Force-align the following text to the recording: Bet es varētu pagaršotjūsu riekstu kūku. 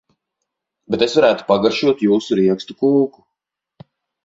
Bet 0.95 1.03
es 1.07 1.17
varētu 1.19 1.45
pagaršotjūsu 1.51 2.41
riekstu 2.41 2.79
kūku. 2.83 3.25